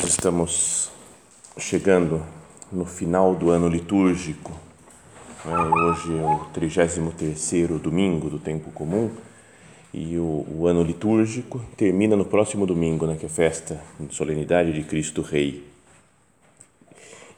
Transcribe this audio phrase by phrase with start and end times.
[0.00, 0.92] Nós estamos
[1.58, 2.24] chegando
[2.70, 4.52] no final do ano litúrgico.
[5.44, 5.56] Né?
[5.58, 9.10] Hoje é o 33º domingo do tempo comum
[9.92, 14.14] e o, o, ano litúrgico termina no próximo domingo, né, que é a festa de
[14.14, 15.66] solenidade de Cristo Rei.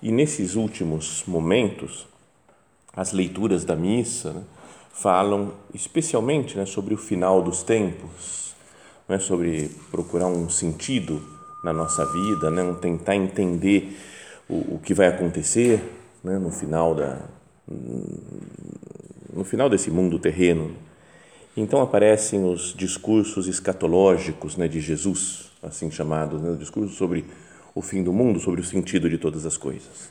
[0.02, 2.06] E nesses últimos momentos,
[2.94, 4.42] as leituras da missa né,
[4.92, 8.54] falam especialmente né, sobre o final dos tempos,
[9.08, 12.74] né, sobre procurar um sentido na nossa vida, né?
[12.80, 13.96] tentar entender
[14.48, 15.82] o, o que vai acontecer
[16.22, 16.38] né?
[16.38, 17.18] no final da
[19.32, 20.74] no final desse mundo terreno.
[21.56, 27.24] Então aparecem os discursos escatológicos né, de Jesus, assim chamados, né, o discurso sobre
[27.74, 30.10] o fim do mundo, sobre o sentido de todas as coisas.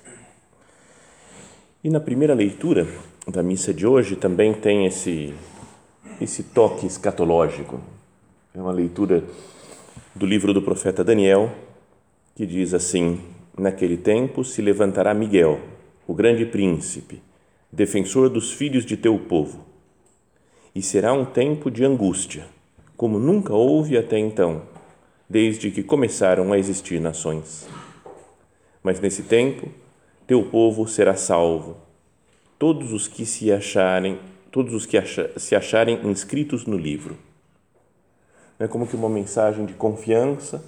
[1.83, 2.87] E na primeira leitura
[3.27, 5.33] da missa de hoje também tem esse
[6.19, 7.79] esse toque escatológico.
[8.53, 9.23] É uma leitura
[10.15, 11.51] do livro do profeta Daniel,
[12.35, 13.21] que diz assim:
[13.57, 15.59] Naquele tempo se levantará Miguel,
[16.07, 17.21] o grande príncipe,
[17.71, 19.65] defensor dos filhos de teu povo.
[20.73, 22.47] E será um tempo de angústia,
[22.97, 24.63] como nunca houve até então,
[25.29, 27.67] desde que começaram a existir nações.
[28.81, 29.69] Mas nesse tempo,
[30.25, 31.77] teu povo será salvo.
[32.57, 34.19] Todos os que se acharem,
[34.51, 34.97] todos os que
[35.37, 37.28] se acharem inscritos no livro
[38.59, 40.61] né, como que uma mensagem de confiança.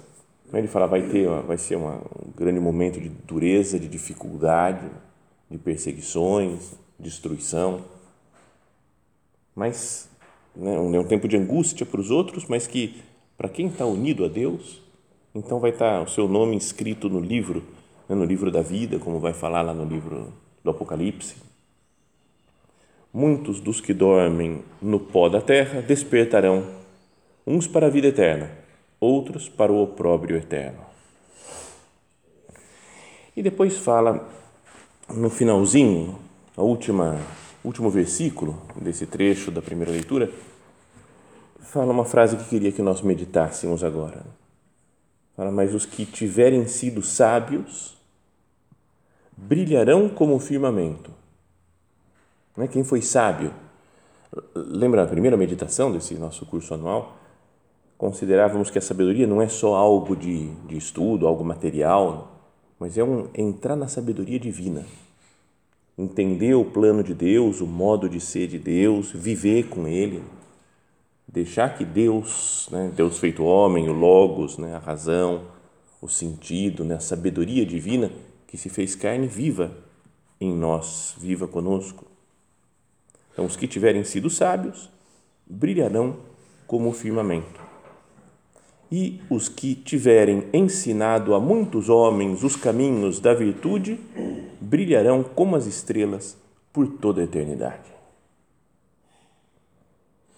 [0.50, 4.86] Né, ele fala vai ter, vai ser uma, um grande momento de dureza, de dificuldade,
[5.50, 7.84] de perseguições, destruição,
[9.54, 10.08] mas
[10.56, 13.02] né, é um tempo de angústia para os outros, mas que
[13.36, 14.80] para quem está unido a Deus,
[15.34, 17.62] então vai estar tá o seu nome escrito no livro,
[18.08, 20.32] né, no livro da vida, como vai falar lá no livro
[20.64, 21.36] do Apocalipse.
[23.12, 26.81] Muitos dos que dormem no pó da terra despertarão
[27.46, 28.50] uns para a vida eterna,
[29.00, 30.80] outros para o opróbrio eterno.
[33.36, 34.28] E depois fala
[35.08, 36.18] no finalzinho,
[36.56, 37.18] a última
[37.64, 40.30] último versículo desse trecho da primeira leitura,
[41.60, 44.24] fala uma frase que queria que nós meditássemos agora.
[45.36, 47.96] Fala, mas os que tiverem sido sábios
[49.36, 51.10] brilharão como o firmamento.
[52.56, 53.52] Não é quem foi sábio?
[54.54, 57.16] Lembra a primeira meditação desse nosso curso anual?
[58.02, 62.32] Considerávamos que a sabedoria não é só algo de, de estudo, algo material,
[62.76, 64.84] mas é um entrar na sabedoria divina,
[65.96, 70.20] entender o plano de Deus, o modo de ser de Deus, viver com Ele,
[71.28, 75.42] deixar que Deus, né, Deus feito homem, o logos, né, a razão,
[76.00, 78.10] o sentido, né, a sabedoria divina
[78.48, 79.70] que se fez carne viva
[80.40, 82.04] em nós, viva conosco.
[83.32, 84.90] Então, os que tiverem sido sábios
[85.46, 86.16] brilharão
[86.66, 87.61] como o firmamento
[88.92, 93.98] e os que tiverem ensinado a muitos homens os caminhos da virtude
[94.60, 96.36] brilharão como as estrelas
[96.70, 97.90] por toda a eternidade.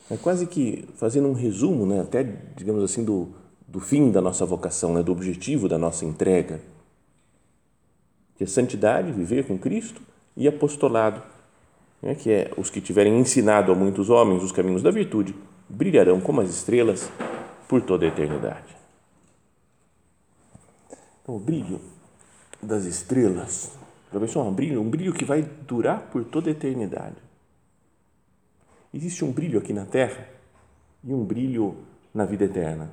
[0.08, 2.22] É quase que fazendo um resumo, né, até
[2.54, 3.30] digamos assim do,
[3.66, 6.60] do fim da nossa vocação, né, do objetivo da nossa entrega,
[8.36, 10.00] que é santidade, viver com Cristo
[10.36, 11.20] e apostolado,
[12.00, 15.34] né, que é os que tiverem ensinado a muitos homens os caminhos da virtude
[15.68, 17.10] brilharão como as estrelas
[17.68, 18.76] por toda a eternidade.
[21.22, 21.80] Então, o brilho
[22.62, 23.72] das estrelas,
[24.12, 27.16] já pensou um brilho, um brilho que vai durar por toda a eternidade.
[28.92, 30.28] Existe um brilho aqui na Terra
[31.02, 31.76] e um brilho
[32.12, 32.90] na vida eterna.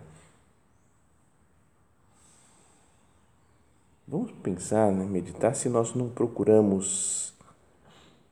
[4.08, 7.34] Vamos pensar, né, meditar se nós não procuramos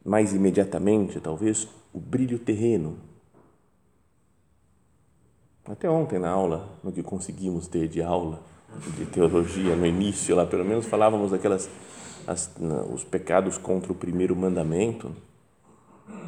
[0.04, 2.98] mais imediatamente, talvez, o brilho terreno
[5.70, 8.42] até ontem na aula, no que conseguimos ter de aula
[8.98, 11.70] de teologia no início lá, pelo menos falávamos daquelas
[12.26, 12.52] as,
[12.92, 15.16] os pecados contra o primeiro mandamento,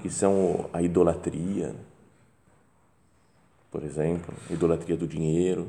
[0.01, 1.75] que são a idolatria,
[3.71, 5.67] por exemplo, idolatria do dinheiro.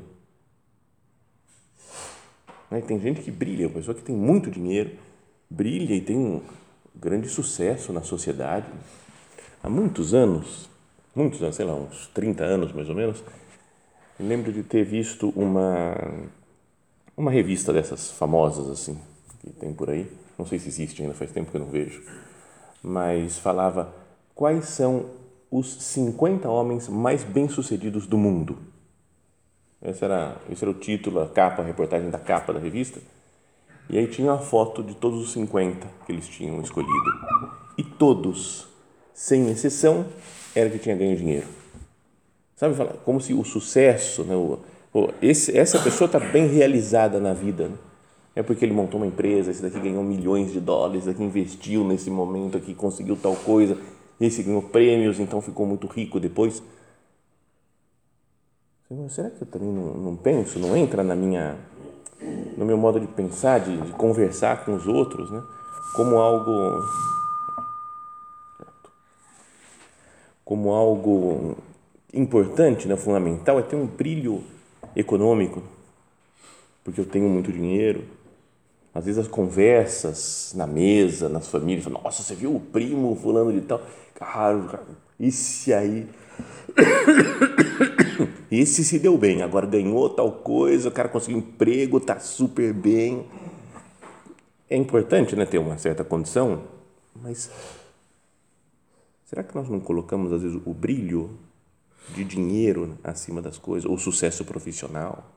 [2.70, 4.98] Né, tem gente que brilha, uma pessoa que tem muito dinheiro,
[5.48, 6.42] brilha e tem um
[6.94, 8.66] grande sucesso na sociedade.
[9.62, 10.68] Há muitos anos,
[11.14, 13.22] muitos anos, sei lá, uns 30 anos mais ou menos,
[14.22, 15.96] eu lembro de ter visto uma,
[17.16, 18.96] uma revista dessas famosas assim,
[19.40, 20.08] que tem por aí,
[20.38, 22.00] não sei se existe ainda, faz tempo que eu não vejo,
[22.80, 23.92] mas falava
[24.32, 25.06] quais são
[25.50, 28.58] os 50 homens mais bem-sucedidos do mundo.
[29.82, 33.00] Esse era, esse era o título, a capa, a reportagem da capa da revista.
[33.90, 37.10] E aí tinha a foto de todos os 50 que eles tinham escolhido.
[37.76, 38.68] E todos,
[39.12, 40.06] sem exceção,
[40.54, 41.61] era que tinha ganho dinheiro.
[42.70, 44.58] Sabe, como se o sucesso, né, o,
[45.20, 47.68] esse, essa pessoa está bem realizada na vida.
[47.68, 47.74] Né?
[48.34, 51.84] é porque ele montou uma empresa, esse daqui ganhou milhões de dólares, esse daqui investiu
[51.84, 53.76] nesse momento aqui, conseguiu tal coisa,
[54.20, 56.62] esse ganhou prêmios, então ficou muito rico depois.
[59.08, 61.56] Será que eu também não, não penso, não entra na minha,
[62.56, 65.42] no meu modo de pensar, de, de conversar com os outros, né?
[65.94, 66.84] como algo
[70.44, 71.56] como algo
[72.12, 74.42] importante, né, fundamental, é ter um brilho
[74.94, 75.62] econômico,
[76.84, 78.04] porque eu tenho muito dinheiro,
[78.94, 83.62] às vezes as conversas na mesa, nas famílias, nossa, você viu o primo fulano de
[83.62, 83.80] tal?
[84.14, 84.82] Cara,
[85.18, 86.06] esse aí.
[88.50, 93.24] Esse se deu bem, agora ganhou tal coisa, o cara conseguiu emprego, tá super bem.
[94.68, 96.62] É importante né, ter uma certa condição,
[97.16, 97.50] mas
[99.24, 101.30] será que nós não colocamos, às vezes, o brilho
[102.10, 105.32] de dinheiro acima das coisas, ou sucesso profissional?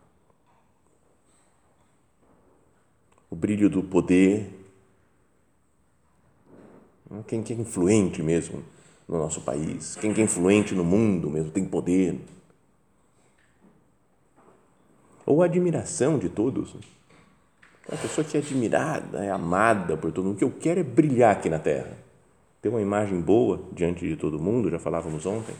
[3.29, 4.50] o brilho do poder.
[7.27, 8.63] Quem, quem é influente mesmo
[9.07, 12.19] no nosso país, quem é influente no mundo mesmo, tem poder.
[15.25, 16.75] Ou a admiração de todos.
[17.91, 20.35] A pessoa que é admirada, é amada por todo mundo.
[20.35, 21.95] O que eu quero é brilhar aqui na Terra.
[22.62, 25.53] Ter uma imagem boa diante de todo mundo, já falávamos ontem.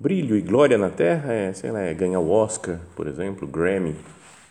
[0.00, 3.50] Brilho e glória na Terra é, sei lá, é ganhar o Oscar, por exemplo, o
[3.50, 3.94] Grammy,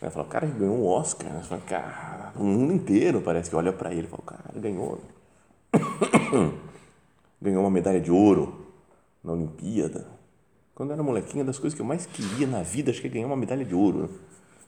[0.02, 1.30] ela fala, cara, ele ganhou um Oscar.
[1.30, 5.02] Ela fala, cara, o mundo inteiro parece que olha para ele e fala, cara, ganhou.
[7.42, 8.68] ganhou uma medalha de ouro
[9.24, 10.06] na Olimpíada.
[10.74, 13.10] Quando eu era molequinha, das coisas que eu mais queria na vida, acho que é
[13.10, 14.10] ganhar uma medalha de ouro.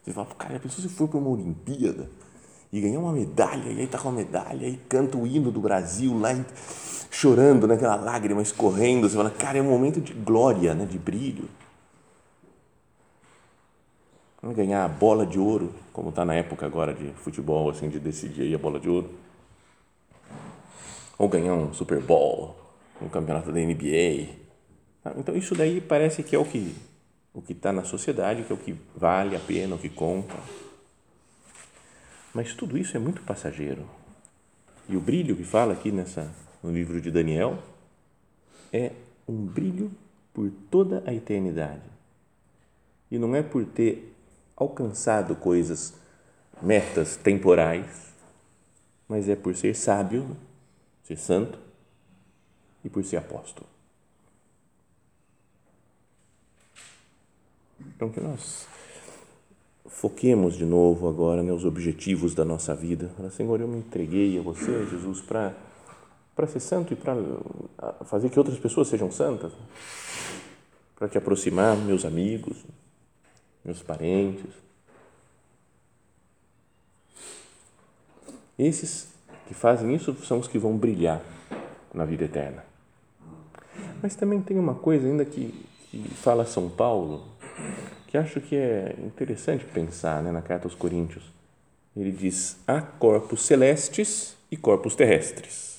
[0.03, 2.09] Você fala, cara, a pessoa se for para uma Olimpíada
[2.73, 5.61] e ganhar uma medalha, e aí tá com a medalha, e canta o hino do
[5.61, 6.33] Brasil lá,
[7.11, 9.07] chorando, né, aquela lágrima escorrendo.
[9.07, 11.47] Você fala, cara, é um momento de glória, né, de brilho
[14.49, 18.41] ganhar a bola de ouro, como está na época agora de futebol, assim, de decidir
[18.41, 19.11] aí a bola de ouro.
[21.17, 22.55] Ou ganhar um Super Bowl,
[22.99, 24.29] um campeonato da NBA.
[25.03, 25.13] Tá?
[25.15, 26.75] Então, isso daí parece que é o que
[27.33, 30.35] o que está na sociedade, que é o que vale a pena, o que conta.
[32.33, 33.85] Mas tudo isso é muito passageiro.
[34.89, 36.29] E o brilho que fala aqui nessa,
[36.63, 37.57] no livro de Daniel
[38.71, 38.91] é
[39.27, 39.91] um brilho
[40.33, 41.81] por toda a eternidade.
[43.09, 44.13] E não é por ter
[44.55, 45.93] alcançado coisas,
[46.61, 48.13] metas temporais,
[49.07, 50.37] mas é por ser sábio,
[51.03, 51.59] ser santo
[52.83, 53.67] e por ser apóstolo.
[57.79, 58.67] Então, que nós
[59.85, 63.11] foquemos de novo agora nos objetivos da nossa vida.
[63.31, 65.53] Senhor, eu me entreguei a você, Jesus, para
[66.35, 67.15] para ser santo e para
[68.05, 69.51] fazer que outras pessoas sejam santas,
[70.95, 72.63] para te aproximar, meus amigos,
[73.63, 74.51] meus parentes.
[78.57, 79.07] Esses
[79.47, 81.21] que fazem isso são os que vão brilhar
[81.93, 82.63] na vida eterna.
[84.01, 87.23] Mas também tem uma coisa ainda que, que fala São Paulo,
[88.07, 91.23] que acho que é interessante pensar né, na carta aos Coríntios.
[91.95, 95.70] Ele diz: há corpos celestes e corpos terrestres.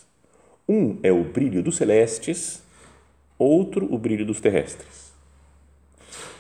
[0.73, 2.63] Um é o brilho dos celestes,
[3.39, 5.13] outro o brilho dos terrestres.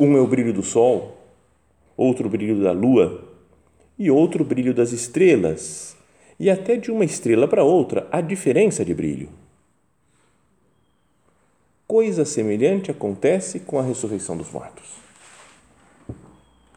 [0.00, 1.18] Um é o brilho do sol,
[1.94, 3.28] outro brilho da lua
[3.98, 5.94] e outro brilho das estrelas,
[6.40, 9.28] e até de uma estrela para outra há diferença de brilho.
[11.86, 14.92] Coisa semelhante acontece com a ressurreição dos mortos.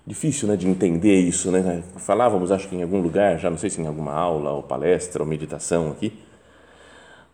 [0.06, 1.82] Difícil né, de entender isso, né?
[1.96, 5.24] Falávamos, acho que em algum lugar, já não sei se em alguma aula ou palestra
[5.24, 6.25] ou meditação aqui,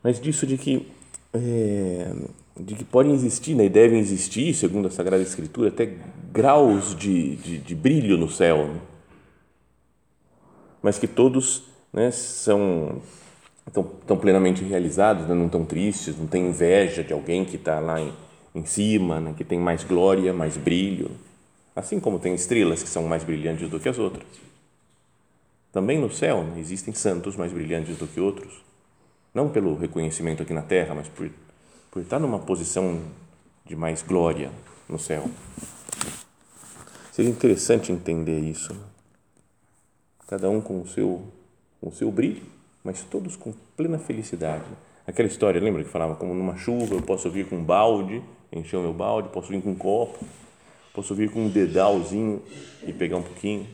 [0.03, 0.87] mas disso de que
[1.33, 2.13] é,
[2.59, 5.97] de que podem existir né, e devem existir, segundo a Sagrada Escritura, até
[6.31, 8.79] graus de, de, de brilho no céu, né?
[10.81, 13.01] mas que todos né, são
[13.67, 18.01] estão, plenamente realizados, né, não estão tristes, não tem inveja de alguém que está lá
[18.01, 18.11] em,
[18.53, 21.11] em cima, né, que tem mais glória, mais brilho,
[21.75, 24.27] assim como tem estrelas que são mais brilhantes do que as outras.
[25.71, 28.51] Também no céu né, existem santos mais brilhantes do que outros,
[29.33, 31.29] não pelo reconhecimento aqui na terra, mas por,
[31.89, 33.01] por estar numa posição
[33.65, 34.51] de mais glória
[34.87, 35.29] no céu.
[37.11, 38.73] Seria interessante entender isso.
[38.73, 38.81] Né?
[40.27, 41.21] Cada um com o seu,
[41.79, 42.43] com o seu brilho,
[42.83, 44.65] mas todos com plena felicidade.
[45.05, 48.21] Aquela história, lembra que falava como numa chuva eu posso vir com um balde,
[48.51, 50.25] encher o meu balde, posso vir com um copo,
[50.93, 52.41] posso vir com um dedalzinho
[52.85, 53.67] e pegar um pouquinho.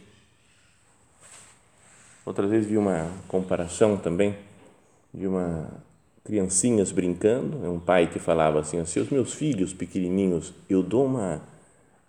[2.25, 4.35] Outras vezes vi uma comparação também
[5.17, 5.69] de uma
[6.23, 11.05] criancinhas brincando, é um pai que falava assim, se os meus filhos pequenininhos, eu dou
[11.05, 11.41] uma,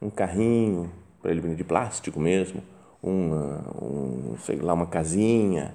[0.02, 0.90] um carrinho
[1.22, 2.60] para ele de plástico mesmo,
[3.00, 5.72] uma, um, sei lá, uma casinha,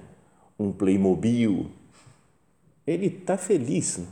[0.58, 1.70] um Playmobil,
[2.86, 4.06] ele está feliz, né?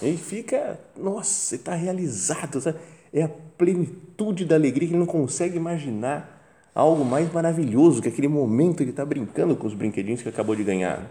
[0.00, 2.78] ele fica, nossa, está realizado, sabe?
[3.12, 6.42] é a plenitude da alegria que ele não consegue imaginar
[6.74, 10.64] algo mais maravilhoso que aquele momento ele está brincando com os brinquedinhos que acabou de
[10.64, 11.08] ganhar.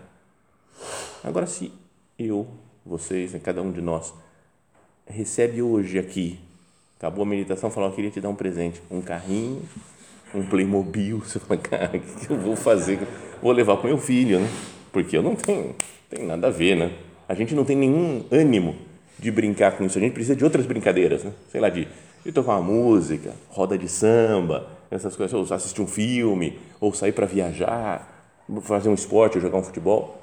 [1.24, 1.72] Agora, se
[2.20, 2.46] eu,
[2.86, 4.14] vocês, né, cada um de nós,
[5.08, 6.38] recebe hoje aqui,
[6.98, 9.62] acabou a meditação, falou, eu queria te dar um presente, um carrinho,
[10.36, 13.00] um Playmobil, você fala, cara, o que eu vou fazer?
[13.42, 14.50] Vou levar para o meu filho, né?
[14.92, 15.74] Porque eu não tenho,
[16.10, 16.92] tem nada a ver, né?
[17.28, 18.76] A gente não tem nenhum ânimo
[19.18, 21.32] de brincar com isso, a gente precisa de outras brincadeiras, né?
[21.50, 21.88] Sei lá, de,
[22.26, 27.14] de tocar uma música, roda de samba, essas coisas, ou assistir um filme, ou sair
[27.14, 28.28] para viajar,
[28.64, 30.23] fazer um esporte, ou jogar um futebol.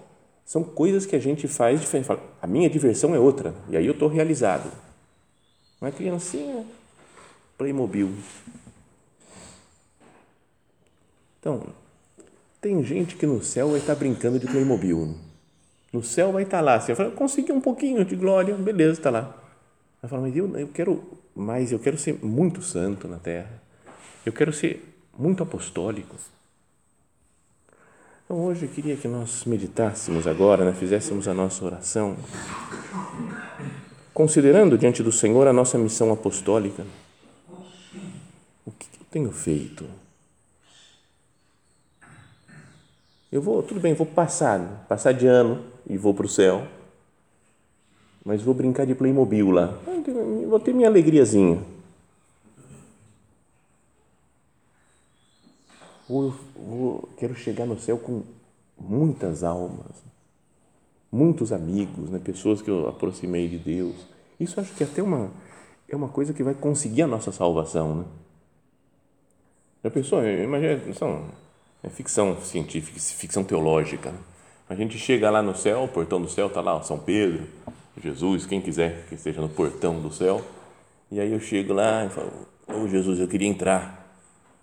[0.51, 2.11] São coisas que a gente faz diferente.
[2.43, 4.69] A minha diversão é outra, e aí eu estou realizado.
[5.81, 6.67] Uma criancinha,
[7.57, 8.11] Playmobil.
[11.39, 11.69] Então,
[12.61, 15.15] tem gente que no céu vai estar brincando de Playmobil.
[15.93, 16.75] No céu vai estar lá.
[16.75, 19.41] Assim, eu consegui um pouquinho de glória, beleza, está lá.
[20.03, 21.01] Vai falar, mas eu, eu quero
[21.33, 23.63] mais, eu quero ser muito santo na terra.
[24.27, 26.17] Eu quero ser muito apostólico.
[28.31, 32.17] Então hoje eu queria que nós meditássemos agora, né, fizéssemos a nossa oração,
[34.15, 36.87] considerando diante do Senhor a nossa missão apostólica.
[38.65, 39.85] O que eu tenho feito?
[43.33, 46.69] Eu vou, tudo bem, vou passar, passar de ano e vou para o céu,
[48.25, 49.75] mas vou brincar de Playmobil lá.
[50.49, 51.61] Vou ter minha alegriazinha.
[56.11, 58.25] Vou, vou, quero chegar no céu com
[58.77, 60.03] muitas almas,
[61.13, 62.19] muitos amigos, né?
[62.19, 63.95] pessoas que eu aproximei de Deus.
[64.41, 65.31] Isso acho que é até uma,
[65.89, 67.95] é uma coisa que vai conseguir a nossa salvação.
[67.95, 68.05] Né?
[69.85, 70.27] Já pensou?
[70.27, 71.27] Imagina, são
[71.81, 74.11] é ficção científica, ficção teológica.
[74.11, 74.19] Né?
[74.69, 77.47] A gente chega lá no céu, o portão do céu está lá, São Pedro,
[78.03, 80.45] Jesus, quem quiser que esteja no portão do céu.
[81.09, 82.33] E aí eu chego lá e falo,
[82.67, 84.00] ô oh, Jesus, eu queria entrar.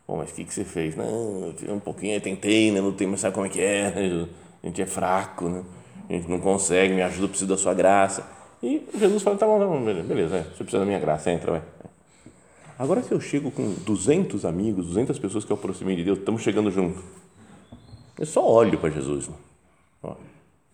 [0.08, 0.96] Bom, mas o que, que você fez?
[0.96, 2.80] Não, eu um pouquinho, eu tentei, né?
[2.80, 3.92] não tem, mas sabe como é que é?
[3.92, 4.28] Né?
[4.64, 5.64] A gente é fraco, né?
[6.10, 8.26] a gente não consegue, me ajuda, preciso da sua graça.
[8.64, 11.52] E Jesus fala, tá bom, tá bom beleza, é, você precisa da minha graça, entra,
[11.52, 11.62] vai.
[12.80, 16.42] Agora, se eu chego com 200 amigos, 200 pessoas que eu aproximei de Deus, estamos
[16.42, 17.04] chegando junto,
[18.18, 19.28] eu só olho para Jesus.
[19.28, 19.36] Né?
[20.04, 20.16] Ó.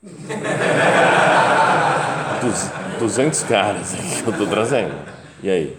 [3.00, 4.94] 200 caras que eu estou trazendo.
[5.42, 5.78] E aí?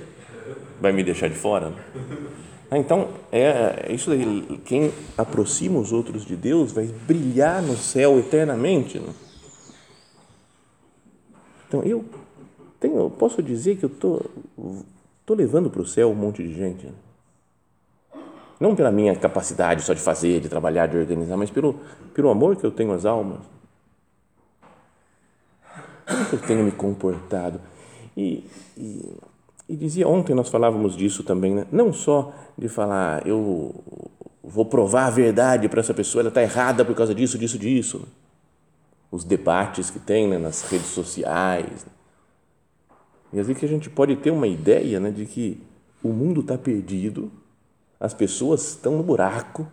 [0.80, 1.72] Vai me deixar de fora?
[1.94, 2.43] Ah,
[2.78, 4.60] então, é, é isso daí.
[4.64, 8.98] Quem aproxima os outros de Deus vai brilhar no céu eternamente.
[8.98, 9.12] Né?
[11.68, 12.04] Então, eu
[12.80, 14.30] tenho, posso dizer que eu estou
[15.24, 16.86] Estou levando para o céu um monte de gente.
[18.60, 21.80] Não pela minha capacidade só de fazer, de trabalhar, de organizar, mas pelo,
[22.12, 23.40] pelo amor que eu tenho às almas.
[26.06, 27.58] Como eu tenho me comportado?
[28.14, 29.16] E, e,
[29.68, 31.66] e dizia, ontem nós falávamos disso também, né?
[31.72, 33.74] não só de falar, eu
[34.42, 38.06] vou provar a verdade para essa pessoa, ela está errada por causa disso, disso, disso.
[39.10, 41.86] Os debates que tem né, nas redes sociais,
[43.32, 45.60] e às vezes que a gente pode ter uma ideia né, de que
[46.02, 47.32] o mundo está perdido,
[47.98, 49.66] as pessoas estão no buraco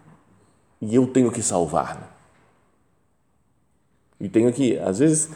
[0.81, 1.95] e eu tenho que salvar.
[1.95, 2.07] Né?
[4.21, 5.29] E tenho que, às vezes,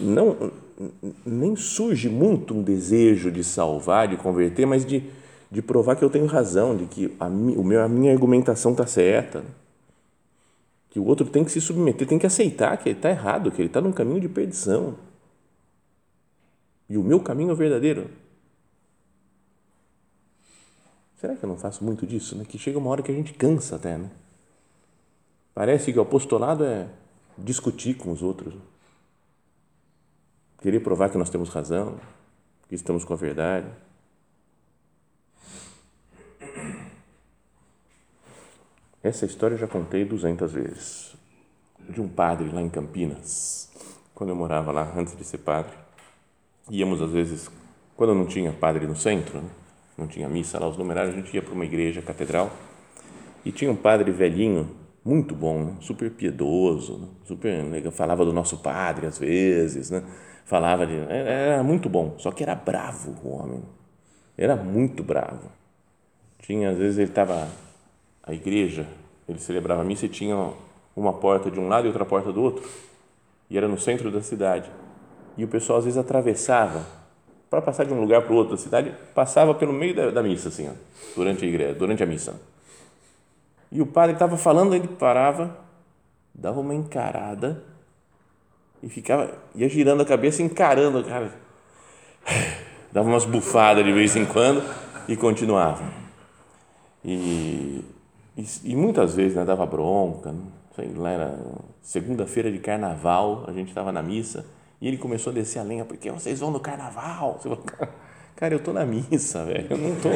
[0.00, 0.50] não
[1.26, 5.04] nem surge muito um desejo de salvar, de converter, mas de,
[5.50, 8.86] de provar que eu tenho razão, de que a, o meu, a minha argumentação está
[8.86, 9.44] certa.
[10.88, 13.60] Que o outro tem que se submeter, tem que aceitar que ele está errado, que
[13.60, 14.96] ele está num caminho de perdição.
[16.88, 18.10] e o meu caminho é verdadeiro.
[21.20, 22.34] Será que eu não faço muito disso?
[22.36, 22.44] Né?
[22.48, 24.10] Que chega uma hora que a gente cansa até, né?
[25.54, 26.88] Parece que o apostolado é
[27.36, 28.54] discutir com os outros,
[30.60, 31.98] querer provar que nós temos razão,
[32.68, 33.66] que estamos com a verdade.
[39.02, 41.16] Essa história eu já contei duzentas vezes.
[41.88, 43.70] De um padre lá em Campinas,
[44.14, 45.72] quando eu morava lá, antes de ser padre.
[46.70, 47.50] Íamos, às vezes,
[47.96, 49.50] quando não tinha padre no centro, né?
[49.96, 52.50] não tinha missa lá, os numerários, a gente ia para uma igreja catedral
[53.44, 55.76] e tinha um padre velhinho, muito bom, né?
[55.80, 57.08] super piedoso, né?
[57.24, 60.04] super legal, falava do nosso padre às vezes, né?
[60.50, 60.96] Falava de.
[61.08, 63.62] Era muito bom, só que era bravo o homem,
[64.36, 65.48] era muito bravo.
[66.40, 67.46] Tinha, às vezes, ele estava
[68.20, 68.84] a igreja,
[69.28, 70.52] ele celebrava a missa e tinha
[70.96, 72.68] uma porta de um lado e outra porta do outro,
[73.48, 74.68] e era no centro da cidade.
[75.36, 76.84] E o pessoal às vezes atravessava
[77.48, 80.22] para passar de um lugar para o outro da cidade, passava pelo meio da, da
[80.22, 80.72] missa assim, ó,
[81.14, 82.40] durante a igreja, durante a missa.
[83.70, 85.56] E o padre estava falando, ele parava,
[86.34, 87.69] dava uma encarada
[88.82, 91.32] e ficava ia girando a cabeça, encarando, cara.
[92.92, 94.62] Dava umas bufadas de vez em quando
[95.06, 95.84] e continuava.
[97.04, 97.84] E
[98.40, 100.40] e, e muitas vezes né, dava bronca, né?
[100.96, 101.38] lá, era
[101.82, 104.46] segunda-feira de carnaval, a gente estava na missa
[104.80, 107.38] e ele começou a descer a lenha, porque vocês vão no carnaval?
[107.38, 107.64] Você falou,
[108.34, 110.12] cara, eu estou na missa, velho, eu não estou.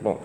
[0.00, 0.20] Bom,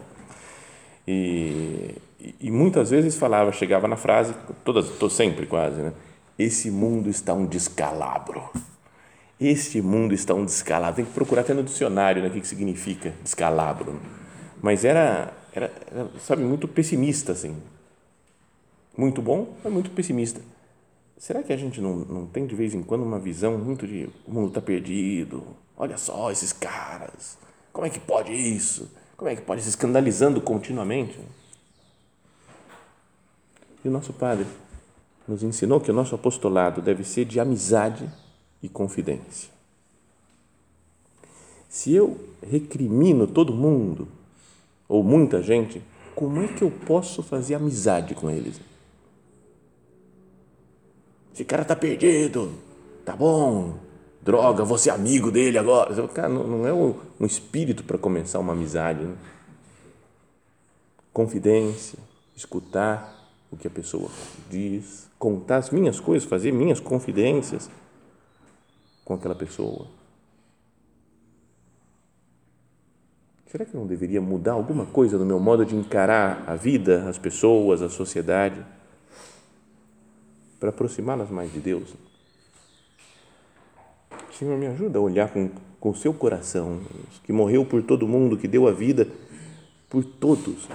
[1.08, 1.96] e,
[2.40, 5.94] e muitas vezes falava, chegava na frase, todas, tô sempre quase, né?
[6.38, 8.50] Esse mundo está um descalabro.
[9.40, 10.96] Este mundo está um descalabro.
[10.96, 14.00] Tem que procurar até no dicionário né, o que significa descalabro.
[14.62, 17.56] Mas era era, era, sabe, muito pessimista, assim.
[18.98, 20.42] Muito bom, mas muito pessimista.
[21.18, 24.10] Será que a gente não, não tem de vez em quando uma visão muito de
[24.28, 25.44] o mundo está perdido?
[25.78, 27.38] Olha só esses caras.
[27.72, 28.92] Como é que pode isso?
[29.16, 31.20] Como é que pode se escandalizando continuamente?
[33.86, 34.48] E o nosso Padre
[35.28, 38.10] nos ensinou que o nosso apostolado deve ser de amizade
[38.62, 39.52] e confidência.
[41.70, 44.08] Se eu recrimino todo mundo,
[44.88, 45.82] ou muita gente,
[46.14, 48.60] como é que eu posso fazer amizade com eles?
[51.34, 52.54] Esse cara tá perdido,
[53.04, 53.76] tá bom,
[54.22, 56.08] droga, você é amigo dele agora.
[56.10, 59.04] Cara, não, é um espírito para começar uma amizade.
[59.04, 59.16] Né?
[61.12, 61.98] Confidência,
[62.36, 64.10] escutar o que a pessoa
[64.50, 67.70] diz, contar as minhas coisas, fazer minhas confidências
[69.06, 69.88] com aquela pessoa
[73.54, 77.08] será que eu não deveria mudar alguma coisa no meu modo de encarar a vida,
[77.08, 78.60] as pessoas, a sociedade,
[80.60, 81.94] para aproximá-las mais de Deus?
[84.32, 86.80] Senhor, me ajuda a olhar com o seu coração,
[87.24, 89.08] que morreu por todo mundo, que deu a vida
[89.88, 90.68] por todos.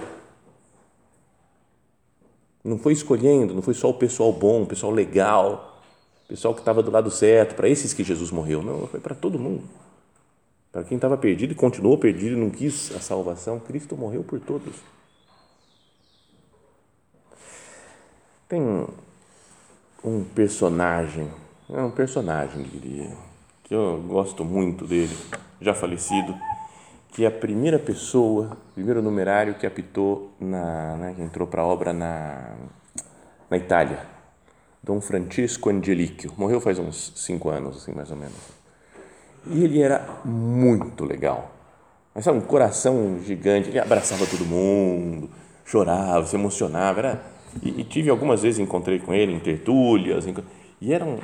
[2.63, 5.81] Não foi escolhendo, não foi só o pessoal bom, o pessoal legal,
[6.25, 8.61] o pessoal que estava do lado certo, para esses que Jesus morreu.
[8.61, 9.63] Não, foi para todo mundo.
[10.71, 14.39] Para quem estava perdido e continuou perdido e não quis a salvação, Cristo morreu por
[14.39, 14.75] todos.
[18.47, 18.61] Tem
[20.03, 21.27] um personagem,
[21.69, 23.11] é um personagem, diria,
[23.63, 25.15] que eu gosto muito dele,
[25.61, 26.35] já falecido,
[27.11, 31.65] que é a primeira pessoa, primeiro numerário que apitou, na, né, que entrou para a
[31.65, 32.55] obra na,
[33.49, 34.05] na Itália,
[34.81, 36.31] Dom Francisco Angelicchio.
[36.37, 38.59] Morreu faz uns cinco anos, assim, mais ou menos
[39.47, 41.51] e ele era muito legal.
[42.13, 45.29] Mas sabe, um coração gigante, ele abraçava todo mundo,
[45.65, 46.99] chorava, se emocionava.
[46.99, 47.23] Era,
[47.61, 50.25] e, e tive algumas vezes, encontrei com ele em tertúlias,
[50.81, 51.19] e eram,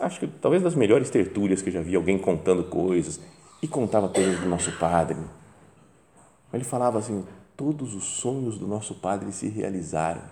[0.00, 3.20] acho que talvez das melhores tertúlias que já vi, alguém contando coisas,
[3.62, 5.16] e contava coisas do nosso padre.
[6.52, 7.24] Ele falava assim:
[7.56, 10.22] todos os sonhos do nosso padre se realizaram.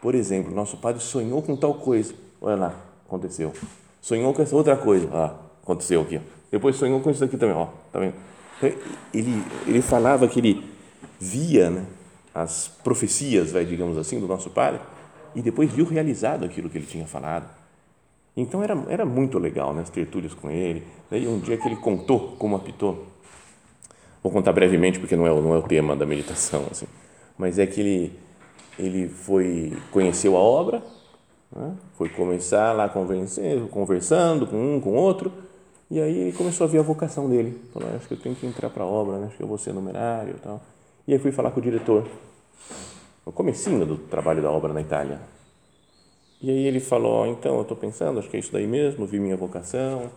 [0.00, 2.74] Por exemplo, nosso padre sonhou com tal coisa, olha lá,
[3.06, 3.52] aconteceu.
[4.00, 6.20] Sonhou com essa outra coisa, ah, aconteceu aqui.
[6.50, 8.14] Depois sonhou com isso aqui também, ó, tá vendo?
[8.58, 8.72] Então,
[9.12, 10.70] ele, ele falava que ele
[11.18, 11.86] via né,
[12.34, 14.80] as profecias, vai, digamos assim, do nosso Pai
[15.34, 17.48] e depois viu realizado aquilo que ele tinha falado.
[18.36, 20.82] Então era, era muito legal né, as tertúlias com ele.
[21.10, 23.06] Daí um dia que ele contou como apitou,
[24.22, 26.86] vou contar brevemente porque não é, não é o tema da meditação, assim,
[27.38, 28.12] mas é que ele,
[28.78, 30.82] ele foi, conheceu a obra,
[31.54, 35.32] né, foi começar lá conversando com um, com outro,
[35.90, 37.60] e aí ele começou a ver a vocação dele.
[37.72, 39.26] Falou, acho que eu tenho que entrar para a obra, né?
[39.26, 40.60] acho que eu vou ser numerário e tal.
[41.06, 42.04] E aí fui falar com o diretor,
[43.24, 45.20] no comecinho do trabalho da obra na Itália.
[46.44, 49.18] E aí ele falou, então, eu estou pensando, acho que é isso daí mesmo, vi
[49.18, 50.10] minha vocação,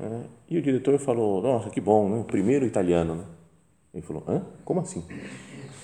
[0.00, 2.18] É, e o diretor falou: Nossa, que bom, né?
[2.20, 3.14] o primeiro italiano.
[3.14, 3.24] Né?
[3.94, 4.42] Ele falou: Hã?
[4.64, 5.02] Como assim?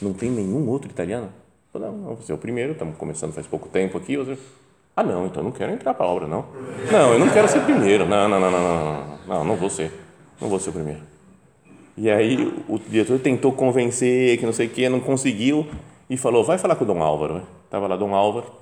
[0.03, 1.27] Não tem nenhum outro italiano?
[1.27, 4.17] Eu falei, não, não, você é o primeiro, estamos começando faz pouco tempo aqui.
[4.19, 4.39] Você...
[4.95, 6.45] Ah, não, então não quero entrar para a obra, não.
[6.93, 8.05] Não, eu não quero ser primeiro.
[8.05, 9.91] Não, não, não, não, não, não, não, não vou ser.
[10.41, 11.01] Não vou ser o primeiro.
[11.97, 12.37] E aí
[12.69, 15.67] o diretor tentou convencer que não sei o que, não conseguiu
[16.11, 17.43] e falou: vai falar com o Dom Álvaro.
[17.65, 18.62] Estava lá Dom Álvaro.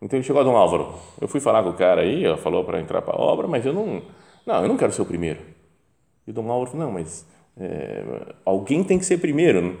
[0.00, 0.94] Então ele chegou a Dom Álvaro.
[1.20, 3.64] Eu fui falar com o cara aí, ó, falou para entrar para a obra, mas
[3.66, 4.02] eu não,
[4.46, 5.40] não, eu não quero ser o primeiro.
[6.26, 7.26] E o Dom Álvaro falou: não, mas
[7.58, 8.04] é,
[8.44, 9.74] alguém tem que ser primeiro né?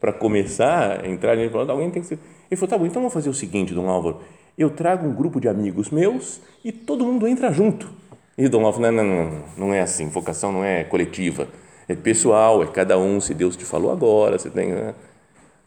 [0.00, 1.36] para começar a entrar.
[1.36, 2.18] Ele falou: alguém tem que ser.
[2.50, 4.20] Ele falou: tá bom, então vamos fazer o seguinte, Dom Álvaro.
[4.56, 7.90] Eu trago um grupo de amigos meus e todo mundo entra junto.
[8.36, 10.08] E Dom Álvaro: não, não, não, não é assim.
[10.08, 11.48] Vocação não é coletiva
[11.88, 14.72] é pessoal, é cada um, se Deus te falou agora, você tem.
[14.72, 14.94] Né?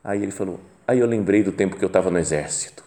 [0.03, 2.83] Aí ele falou, aí eu lembrei do tempo que eu estava no exército.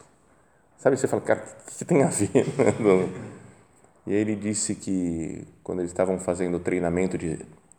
[0.80, 2.30] Sabe, você fala, cara, o que tem a ver?
[4.06, 7.38] e aí ele disse que quando eles estavam fazendo treinamento de,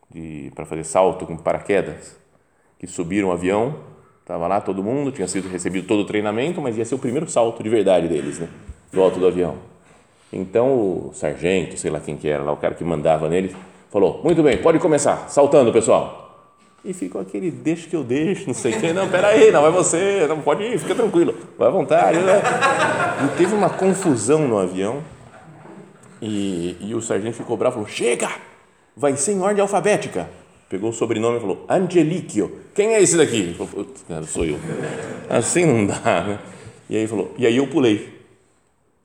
[0.09, 2.15] de para fazer salto com paraquedas,
[2.79, 3.75] que subiram o avião,
[4.21, 7.29] estava lá todo mundo, tinha sido recebido todo o treinamento, mas ia ser o primeiro
[7.29, 8.47] salto de verdade deles, né?
[8.93, 9.57] Do alto do avião.
[10.31, 13.53] Então o sargento, sei lá quem que era lá, o cara que mandava neles,
[13.91, 16.20] Falou, muito bem, pode começar, saltando, pessoal.
[16.83, 18.91] E ficou aquele, deixa que eu deixo, não sei quê.
[18.91, 22.17] Não, peraí, não é você, não pode ir, fica tranquilo, vai à vontade.
[22.17, 22.41] Né?
[23.23, 25.03] E teve uma confusão no avião
[26.19, 28.29] e, e o sargento ficou bravo, falou, chega,
[28.97, 30.27] vai ser em ordem alfabética.
[30.69, 32.59] Pegou o sobrenome e falou, Angelicchio.
[32.73, 33.53] Quem é esse daqui?
[33.53, 34.57] Falou, cara, sou eu.
[35.29, 36.39] Assim não dá, né?
[36.89, 38.21] E aí falou, e aí eu pulei.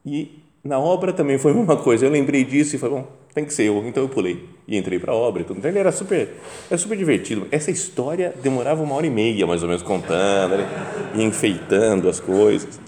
[0.04, 2.06] E na obra também foi a mesma coisa.
[2.06, 3.84] Eu lembrei disso e falei, bom, tem que ser eu.
[3.86, 5.42] Então eu pulei e entrei para a obra.
[5.42, 6.29] Então ele era super,
[6.68, 7.46] era super divertido.
[7.50, 10.55] Essa história demorava uma hora e meia, mais ou menos, contando
[11.14, 12.81] e enfeitando as coisas.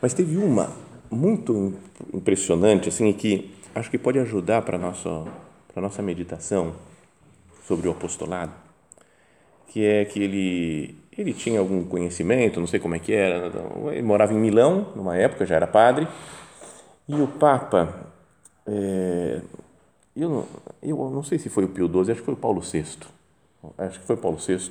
[0.00, 0.70] Mas teve uma
[1.10, 1.74] muito
[2.12, 5.24] impressionante, assim, que acho que pode ajudar para nossa
[5.72, 6.72] para nossa meditação
[7.66, 8.52] sobre o apostolado,
[9.68, 13.50] que é que ele ele tinha algum conhecimento, não sei como é que era,
[13.90, 16.06] ele morava em Milão, numa época já era padre,
[17.08, 18.12] e o Papa
[18.66, 19.40] é,
[20.16, 20.44] eu, não,
[20.82, 22.84] eu não sei se foi o Pio XII, acho que foi o Paulo VI.
[23.78, 24.70] Acho que foi Paulo VI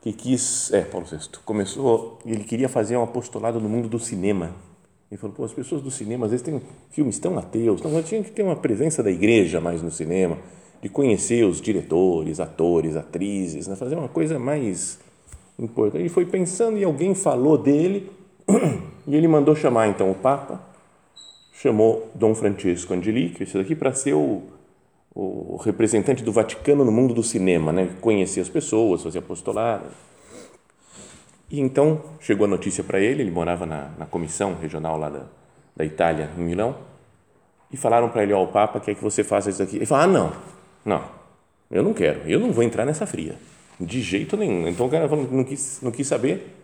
[0.00, 4.54] que quis, é, Paulo VI, começou, ele queria fazer um apostolado no mundo do cinema.
[5.10, 8.22] Ele falou, pô, as pessoas do cinema às vezes têm filmes tão ateus, então tinha
[8.22, 10.38] que ter uma presença da igreja mais no cinema,
[10.80, 13.74] de conhecer os diretores, atores, atrizes, né?
[13.74, 15.00] fazer uma coisa mais
[15.58, 16.02] importante.
[16.02, 18.10] Ele foi pensando e alguém falou dele
[19.06, 20.62] e ele mandou chamar então o Papa
[21.52, 24.42] chamou Dom Francisco Angelique, esse daqui, para ser o,
[25.14, 27.90] o representante do Vaticano no mundo do cinema, né?
[28.00, 29.86] conhecer as pessoas, fazer apostolado.
[31.50, 35.22] E então chegou a notícia para ele, ele morava na, na comissão regional lá da,
[35.74, 36.76] da Itália, em Milão,
[37.72, 39.76] e falaram para ele, ó, oh, o Papa quer que você faça isso aqui.
[39.76, 40.32] Ele falou, ah, não,
[40.84, 41.04] não,
[41.70, 43.36] eu não quero, eu não vou entrar nessa fria,
[43.80, 44.68] de jeito nenhum.
[44.68, 46.54] Então o cara não quis, não quis saber,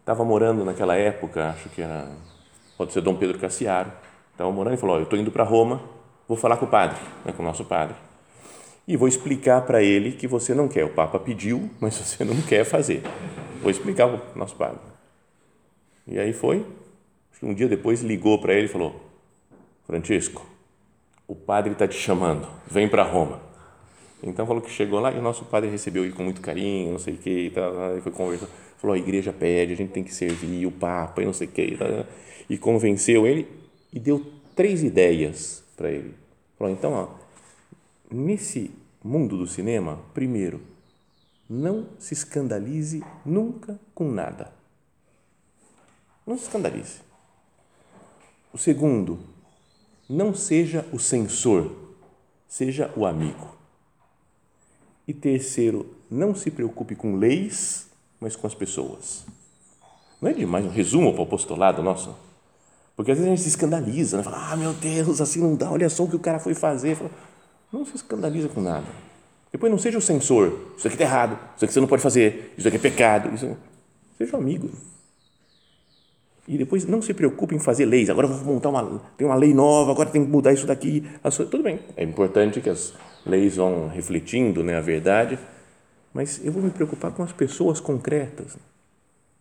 [0.00, 2.08] estava morando naquela época, acho que era
[2.80, 3.92] pode ser Dom Pedro Cassiaro,
[4.32, 5.82] estava morando e falou: Eu estou indo para Roma,
[6.30, 7.96] vou falar com o padre, né, com o nosso padre,
[8.86, 10.84] e vou explicar para ele que você não quer.
[10.84, 13.02] O Papa pediu, mas você não quer fazer.
[13.60, 14.78] Vou explicar para o nosso padre.
[16.06, 16.64] E aí foi.
[17.42, 19.00] Um dia depois ligou para ele e falou:
[19.84, 20.46] Francisco,
[21.26, 23.40] o padre está te chamando, vem para Roma.
[24.22, 26.98] Então falou que chegou lá e o nosso padre recebeu ele com muito carinho, não
[27.00, 28.50] sei o que, e tal, e foi conversando.
[28.78, 31.50] Falou: a igreja pede, a gente tem que servir o Papa, e não sei o
[31.50, 31.62] que.
[31.62, 31.88] E, tal,
[32.48, 33.48] e convenceu ele
[33.92, 36.19] e deu três ideias para ele.
[36.60, 37.08] Falou, então, ó,
[38.10, 38.70] nesse
[39.02, 40.60] mundo do cinema, primeiro,
[41.48, 44.52] não se escandalize nunca com nada.
[46.26, 47.00] Não se escandalize.
[48.52, 49.20] O segundo,
[50.06, 51.74] não seja o censor,
[52.46, 53.56] seja o amigo.
[55.08, 57.88] E terceiro, não se preocupe com leis,
[58.20, 59.24] mas com as pessoas.
[60.20, 62.14] Não é demais um resumo para o apostolado nosso?
[63.00, 64.22] Porque às vezes a gente se escandaliza, né?
[64.22, 66.96] fala, ah, meu Deus, assim não dá, olha só o que o cara foi fazer.
[66.96, 67.10] Fala,
[67.72, 68.84] não se escandaliza com nada.
[69.50, 72.52] Depois não seja o censor, isso aqui está errado, isso aqui você não pode fazer,
[72.58, 73.34] isso aqui é pecado.
[73.34, 73.56] Isso...
[74.18, 74.68] Seja um amigo.
[76.46, 78.10] E depois não se preocupe em fazer leis.
[78.10, 81.02] Agora vou montar uma, tem uma lei nova, agora tem que mudar isso daqui.
[81.50, 82.92] Tudo bem, é importante que as
[83.24, 85.38] leis vão refletindo né, a verdade,
[86.12, 88.58] mas eu vou me preocupar com as pessoas concretas.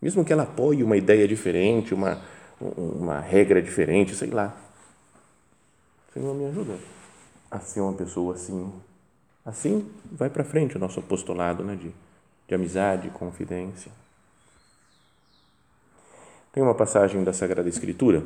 [0.01, 2.21] Mesmo que ela apoie uma ideia diferente, uma,
[2.61, 4.55] uma regra diferente, sei lá.
[6.13, 6.77] Senhor, me ajuda
[7.49, 8.71] a ser uma pessoa assim.
[9.45, 11.91] Assim vai para frente o nosso apostolado né, de,
[12.47, 13.91] de amizade, confidência.
[16.51, 18.23] Tem uma passagem da Sagrada Escritura,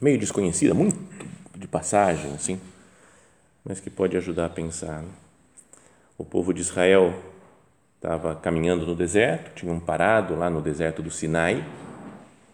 [0.00, 0.98] meio desconhecida, muito
[1.56, 2.60] de passagem, assim,
[3.64, 5.04] mas que pode ajudar a pensar.
[6.18, 7.14] O povo de Israel
[7.96, 11.64] estava caminhando no deserto, tinham parado lá no deserto do Sinai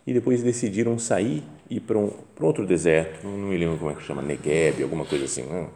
[0.07, 3.95] e depois decidiram sair e para um, para outro deserto, não me lembro como é
[3.95, 5.43] que chama, Negev, alguma coisa assim.
[5.43, 5.69] Não?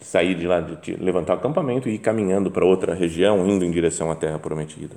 [0.00, 3.70] Sair de lá, de levantar o acampamento e ir caminhando para outra região, indo em
[3.70, 4.94] direção à terra prometida.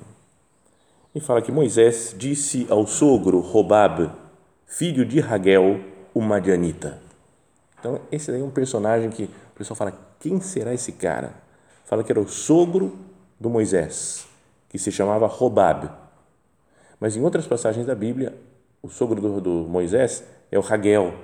[1.14, 4.10] E fala que Moisés disse ao sogro Robab,
[4.66, 5.80] filho de Raguel,
[6.14, 7.00] o Madianita.
[7.78, 11.34] Então, esse daí é um personagem que o pessoal fala: quem será esse cara?
[11.86, 12.96] Fala que era o sogro
[13.40, 14.26] do Moisés,
[14.68, 15.90] que se chamava Robab.
[17.00, 18.34] Mas em outras passagens da Bíblia,
[18.82, 21.14] o sogro do, do Moisés é o Raguel.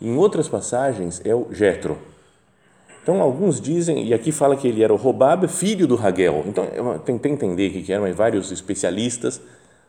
[0.00, 1.98] Em outras passagens é o Jetro.
[3.02, 6.42] Então, alguns dizem, e aqui fala que ele era o Robab, filho do Raguel.
[6.46, 6.66] Então,
[7.04, 9.42] tentei entender o que era, mas vários especialistas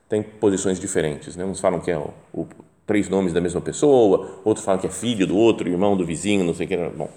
[0.09, 1.35] têm posições diferentes.
[1.37, 1.45] Né?
[1.45, 2.45] Uns falam que é o, o,
[2.85, 6.43] três nomes da mesma pessoa, outros falam que é filho do outro, irmão do vizinho,
[6.43, 6.77] não sei o que.
[6.77, 7.09] Bom,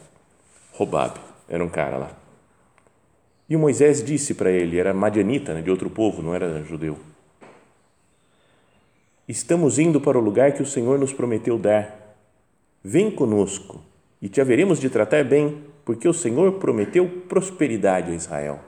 [0.73, 2.11] Robab era um cara lá.
[3.49, 6.97] E o Moisés disse para ele, era madianita, né, de outro povo, não era judeu.
[9.29, 12.17] Estamos indo para o lugar que o Senhor nos prometeu dar.
[12.83, 13.81] Vem conosco
[14.23, 18.61] e te haveremos de tratar bem, porque o Senhor prometeu prosperidade a Israel.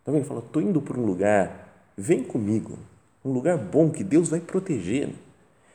[0.00, 2.78] Então ele falou: estou indo para um lugar, vem comigo,
[3.24, 5.08] um lugar bom que Deus vai proteger.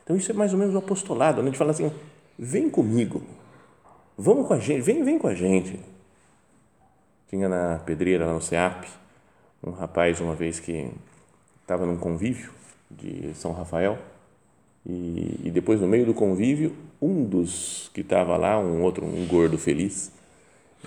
[0.04, 1.50] Então isso é mais ou menos o apostolado, né?
[1.50, 1.92] a gente fala assim:
[2.40, 3.22] vem comigo,
[4.18, 5.78] vamos com a gente, vem, vem com a gente
[7.36, 8.88] tinha na pedreira, lá no SEAP,
[9.64, 10.92] um rapaz, uma vez que
[11.62, 12.52] estava num convívio
[12.89, 13.98] de São Rafael,
[14.88, 19.26] e, e, depois, no meio do convívio, um dos que estava lá, um outro, um
[19.26, 20.12] gordo feliz,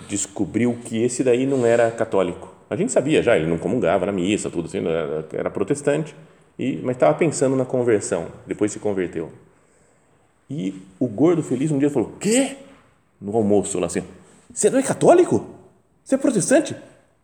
[0.07, 2.55] descobriu que esse daí não era católico.
[2.69, 6.15] A gente sabia já, ele não comungava na missa, tudo assim, era, era protestante,
[6.57, 9.31] e, mas estava pensando na conversão, depois se converteu.
[10.49, 12.55] E o gordo feliz um dia falou: Quê?
[13.19, 14.03] No almoço, lá assim:
[14.51, 15.45] Você não é católico?
[16.03, 16.75] Você é protestante?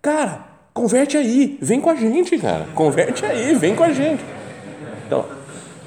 [0.02, 2.68] Cara, converte aí, vem com a gente, cara.
[2.76, 4.24] Converte aí, vem com a gente.
[5.06, 5.26] Então,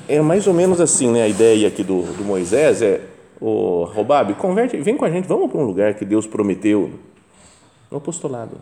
[0.08, 1.22] é mais ou menos assim, né?
[1.22, 3.00] A ideia aqui do, do Moisés é,
[3.40, 6.92] o Robab, converte, vem com a gente, vamos para um lugar que Deus prometeu
[7.90, 8.60] no apostolado.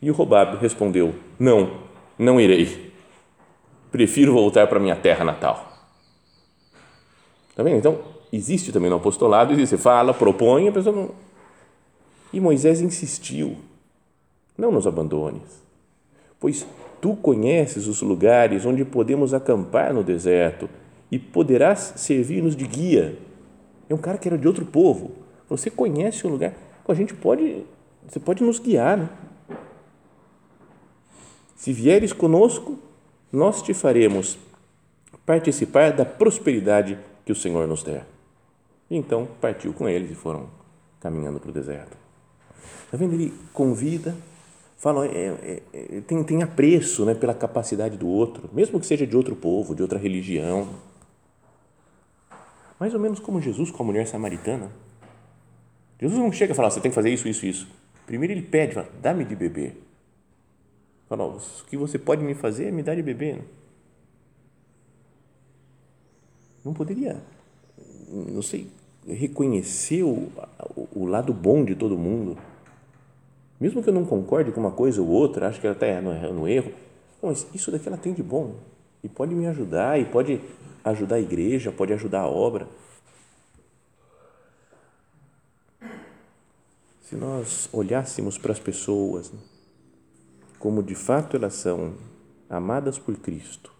[0.00, 1.70] E o Robab respondeu: Não,
[2.18, 2.92] não irei.
[3.90, 5.66] Prefiro voltar para minha terra natal.
[7.56, 7.76] Tá vendo?
[7.76, 7.98] Então,
[8.32, 11.28] existe também no apostolado, existe, você fala, propõe, a pessoa não
[12.32, 13.56] e Moisés insistiu:
[14.56, 15.62] Não nos abandones,
[16.40, 16.66] pois
[17.00, 20.68] tu conheces os lugares onde podemos acampar no deserto
[21.10, 23.18] e poderás servir-nos de guia.
[23.88, 25.12] É um cara que era de outro povo.
[25.48, 26.52] Você conhece o lugar.
[26.86, 27.64] a gente pode,
[28.06, 28.98] você pode nos guiar.
[28.98, 29.08] Né?
[31.56, 32.78] Se vieres conosco,
[33.32, 34.38] nós te faremos
[35.24, 38.06] participar da prosperidade que o Senhor nos der.
[38.90, 40.48] E então partiu com eles e foram
[41.00, 41.96] caminhando para o deserto.
[42.84, 43.14] Está vendo?
[43.14, 44.14] Ele convida,
[44.78, 49.06] fala, é, é, é, tem, tem apreço né, pela capacidade do outro, mesmo que seja
[49.06, 50.68] de outro povo, de outra religião.
[52.78, 54.70] Mais ou menos como Jesus com a mulher samaritana.
[56.00, 57.68] Jesus não chega a falar, você tem que fazer isso, isso, isso.
[58.06, 59.82] Primeiro ele pede, dá-me de beber.
[61.08, 63.42] Fala, o que você pode me fazer é me dar de beber.
[66.64, 67.20] Não poderia,
[68.08, 68.68] não sei,
[69.08, 70.30] reconhecer o,
[70.94, 72.36] o lado bom de todo mundo
[73.60, 76.32] mesmo que eu não concorde com uma coisa ou outra, acho que ela está no,
[76.32, 76.72] no erro,
[77.22, 78.54] mas isso daqui ela tem de bom
[79.02, 80.40] e pode me ajudar, e pode
[80.84, 82.68] ajudar a igreja, pode ajudar a obra.
[87.02, 89.38] Se nós olhássemos para as pessoas né,
[90.58, 91.94] como de fato elas são
[92.50, 93.72] amadas por Cristo,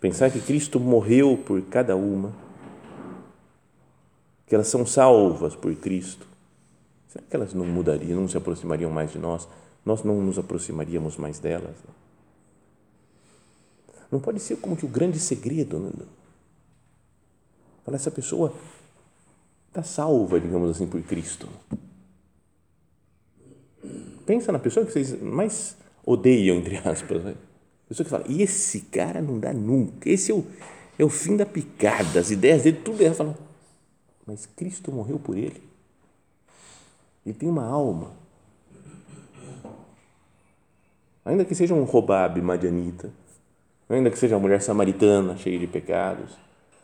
[0.00, 2.32] pensar que Cristo morreu por cada uma,
[4.46, 6.26] que elas são salvas por Cristo,
[7.14, 9.46] Será que elas não mudariam, não se aproximariam mais de nós?
[9.86, 11.76] Nós não nos aproximaríamos mais delas?
[14.10, 15.78] Não pode ser como que o grande segredo.
[15.78, 15.90] Né?
[17.84, 18.52] Fala, essa pessoa
[19.68, 21.48] está salva, digamos assim, por Cristo.
[24.26, 27.22] Pensa na pessoa que vocês mais odeiam, entre aspas.
[27.22, 27.36] Né?
[27.88, 30.44] Pessoa que fala, e esse cara não dá nunca, esse é o,
[30.98, 33.36] é o fim da picada, as ideias dele, tudo é.
[34.26, 35.73] Mas Cristo morreu por ele.
[37.24, 38.12] Ele tem uma alma.
[41.24, 43.10] Ainda que seja um Robab madianita,
[43.88, 46.36] ainda que seja uma mulher samaritana cheia de pecados,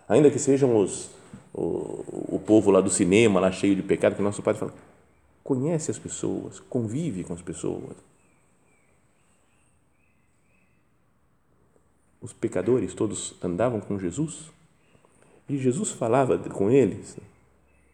[0.09, 1.11] ainda que sejam os,
[1.53, 4.73] o, o povo lá do cinema, lá cheio de pecado, que nosso Pai fala,
[5.45, 7.97] conhece as pessoas, convive com as pessoas.
[12.21, 14.51] Os pecadores todos andavam com Jesus
[15.49, 17.17] e Jesus falava com eles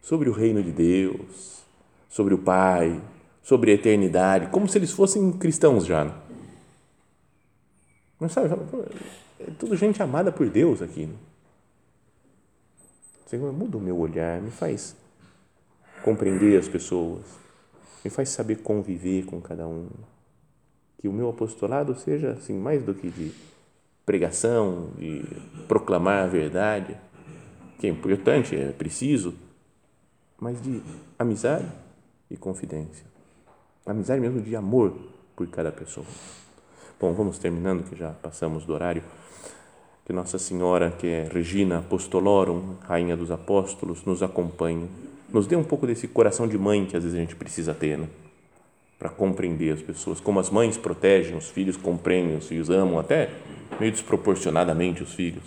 [0.01, 1.63] sobre o reino de Deus,
[2.09, 3.01] sobre o Pai,
[3.47, 6.03] sobre a eternidade, como se eles fossem cristãos já.
[6.03, 6.13] Né?
[8.19, 8.49] Mas sabe,
[9.39, 11.05] é tudo gente amada por Deus aqui.
[11.05, 11.15] Né?
[13.25, 14.95] Senhor, muda o meu olhar, me faz
[16.03, 17.23] compreender as pessoas,
[18.03, 19.87] me faz saber conviver com cada um.
[20.97, 23.31] Que o meu apostolado seja assim mais do que de
[24.05, 25.23] pregação, de
[25.69, 26.97] proclamar a verdade,
[27.79, 29.35] que é importante, é preciso,
[30.37, 30.81] mas de
[31.19, 31.67] amizade
[32.29, 33.05] e confidência.
[33.85, 34.93] Amizade mesmo de amor
[35.35, 36.05] por cada pessoa.
[36.99, 39.03] Bom, vamos terminando, que já passamos do horário.
[40.05, 44.89] Que Nossa Senhora, que é Regina Apostolorum, Rainha dos Apóstolos, nos acompanhe,
[45.29, 47.97] nos dê um pouco desse coração de mãe que às vezes a gente precisa ter,
[47.97, 48.07] né?
[48.97, 53.29] Para compreender as pessoas, como as mães protegem os filhos, compreendem os filhos, amam até
[53.79, 55.43] meio desproporcionadamente os filhos.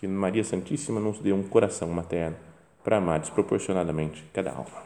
[0.00, 2.36] Que Maria Santíssima nos dê um coração materno
[2.82, 4.85] para amar desproporcionadamente cada alma.